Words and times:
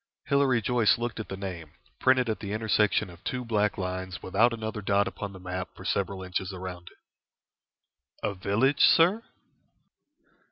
Hilary 0.25 0.63
Joyce 0.63 0.97
looked 0.97 1.19
at 1.19 1.27
the 1.29 1.37
name, 1.37 1.73
printed 1.99 2.27
at 2.27 2.39
the 2.39 2.53
intersection 2.53 3.07
of 3.11 3.23
two 3.23 3.45
black 3.45 3.77
lines 3.77 4.23
without 4.23 4.51
another 4.51 4.81
dot 4.81 5.07
upon 5.07 5.31
the 5.31 5.39
map 5.39 5.69
for 5.75 5.85
several 5.85 6.23
inches 6.23 6.51
around 6.51 6.87
it. 6.87 6.97
"A 8.27 8.33
village, 8.33 8.79
sir?" 8.81 9.21